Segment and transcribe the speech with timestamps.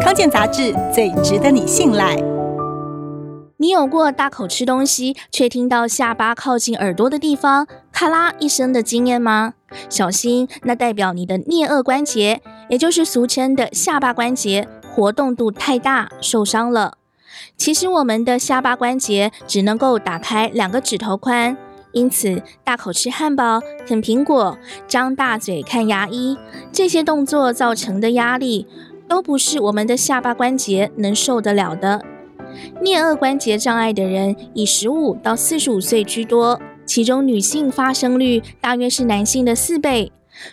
[0.00, 2.16] 康健杂志最值得你信赖。
[3.58, 9.54] 你有过大口吃东西，却听到下巴靠近耳朵的地方咔啦一声的经验吗？
[9.88, 16.94] 小心，那代表你的颞颌关节，也就是俗称的下巴关节，活动度太大，受伤了。
[17.56, 21.56] 其实我们的下巴关节只能够打开两个指头宽，
[21.92, 26.36] 因此大口吃汉堡、啃苹果、张大嘴看牙医，
[26.72, 28.66] 这些动作造成的压力，
[29.12, 32.00] 都不是我们的下巴关节能受得了的。
[32.80, 40.10] 颞颌关节障碍的人以十五到四十五岁居多，其中女性发生率大约是男性的四倍。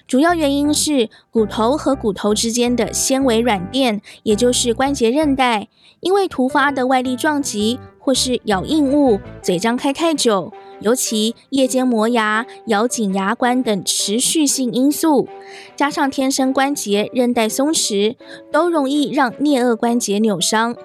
[0.08, 5.68] 主要原因是骨头和骨头之间的纤维软垫，也就是关节韧带，
[6.00, 15.28] 因为突发的外力撞击或是咬硬物、嘴张开太久，尤其夜间磨牙、咬紧牙关等持续性因素，
[15.76, 18.16] 加上天生关节韧带松弛，
[18.52, 20.76] 都容易让颞顎关节扭伤。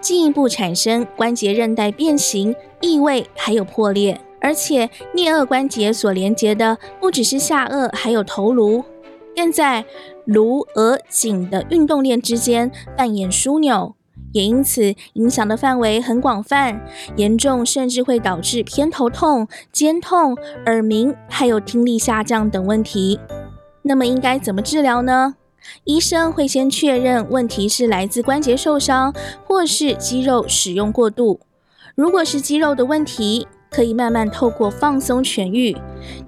[0.00, 4.18] 进一步产生关节韧带变形、异位，还有破裂。
[4.44, 8.84] 而且颞颌关节所连接的不只是下颚，还有头颅，
[9.34, 9.86] 更在
[10.26, 13.94] 颅额颈的运动链之间扮演枢纽，
[14.32, 16.84] 也因此影响的范围很广泛，
[17.16, 23.18] 严重甚至会导致偏头痛、肩痛、耳鸣，还有听力下降等问题。
[23.80, 25.36] 那么应该怎么治疗呢？
[25.84, 29.14] 医生会先确认问题是来自关节受伤，
[29.46, 31.40] 或是肌肉使用过度。
[31.94, 35.76] 如果是肌肉的问题，可以慢慢透过放松痊愈；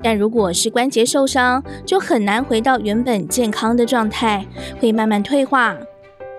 [0.02, 4.44] 但如果是关节受伤，就很难回到原本健康的状态，
[4.80, 5.76] 会慢慢退化。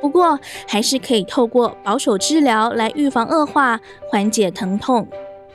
[0.02, 3.80] 不过，还是可以透过保守治疗来预防恶化，
[4.12, 5.08] 缓解疼痛。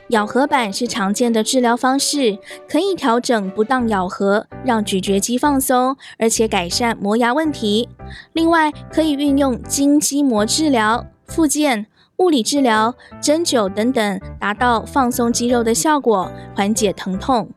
[0.09, 7.87] 咬合板是常见的治疗方式，可以调整不当咬合，让咀嚼肌放松，而且改善磨牙问题。
[8.33, 11.85] 另外，可以运用筋肌膜治疗、复健、
[12.17, 17.49] 物理治疗、针灸等等，达到放松肌肉的效果，缓解疼痛。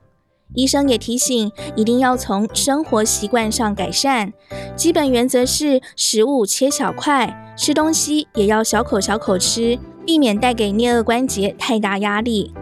[0.55, 4.33] 医生也提醒，一定要从生活习惯上改善。
[4.75, 9.79] 基本原则是：食物切小块，吃东西也要小口小口吃。
[10.07, 12.55] 避免带给颞颌关节太大压力。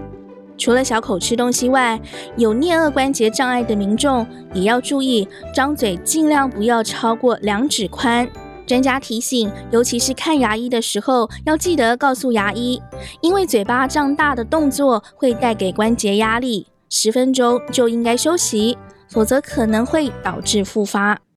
[0.57, 2.01] 除了小口吃东西外，
[2.39, 8.27] 有颞颌关节障碍的民众也要注意，张嘴尽量不要超过两指宽。
[8.67, 12.81] 专家提醒，尤其是看牙医的时候，要记得告诉牙医，
[13.21, 18.77] 因为嘴巴张大的动作会带给关节压力，十分钟就应该休息，
[19.09, 21.19] 否则可能会导致复发。